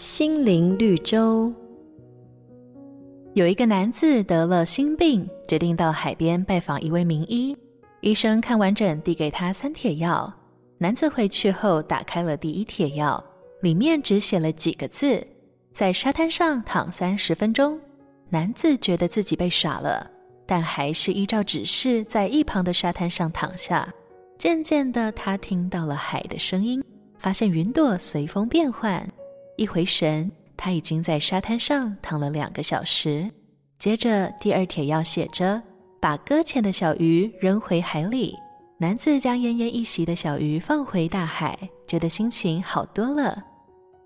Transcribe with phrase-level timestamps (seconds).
[0.00, 1.52] 心灵绿洲。
[3.34, 7.54] 有一个男子得了心病，决定到海边拜访一位名医。
[8.00, 10.32] 医生看完诊，递给他三帖药。
[10.78, 13.22] 男子回去后，打开了第一帖药，
[13.60, 15.22] 里面只写了几个字：
[15.70, 17.78] 在沙滩上躺三十分钟。
[18.30, 20.10] 男子觉得自己被耍了，
[20.46, 23.92] 但还是依照指示在一旁的沙滩上躺下。
[24.38, 26.82] 渐渐的，他听到了海的声音，
[27.18, 29.06] 发现云朵随风变换。
[29.60, 33.30] 一回神，他已经在沙滩上躺了两个小时。
[33.78, 35.62] 接着，第二帖要写着
[36.00, 38.34] ：“把搁浅的小鱼扔回海里。”
[38.80, 43.36] 男子将奄奄一息的小鱼放回大海，觉得心情好多了。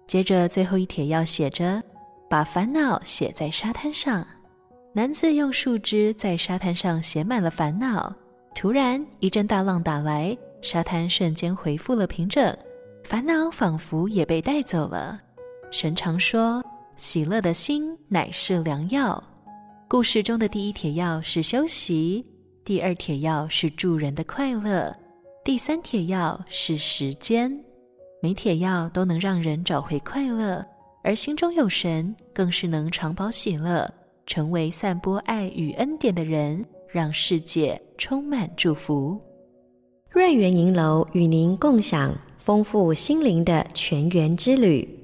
[0.09, 1.81] 接着，最后一帖要写着
[2.29, 4.27] ：“把烦恼写在沙滩上。”
[4.93, 8.13] 男子用树枝在沙滩上写满了烦恼。
[8.57, 12.53] 突然，一阵大浪打来，沙滩瞬间恢复了平整，
[13.05, 15.21] 烦恼仿佛也被带走了。
[15.75, 16.63] 神常说
[16.95, 19.21] ：“喜乐的心乃是良药。”
[19.91, 22.25] 故事中的第一铁药是休息，
[22.65, 24.95] 第二铁药是助人的快乐，
[25.45, 27.53] 第三铁药是时间。
[28.23, 30.65] 每铁药都能让人找回快乐，
[31.03, 33.93] 而心中有神，更是能常保喜乐，
[34.29, 39.19] 成为散播爱与恩典的人，让世界充满祝福。
[40.09, 45.04] 瑞园银楼与您共享丰富心灵的泉源之旅。